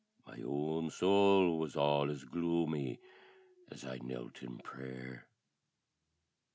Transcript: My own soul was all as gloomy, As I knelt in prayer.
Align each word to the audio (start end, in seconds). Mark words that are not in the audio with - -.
My 0.25 0.37
own 0.43 0.89
soul 0.89 1.59
was 1.59 1.75
all 1.75 2.09
as 2.09 2.23
gloomy, 2.23 2.99
As 3.69 3.85
I 3.85 3.99
knelt 4.01 4.41
in 4.41 4.57
prayer. 4.57 5.27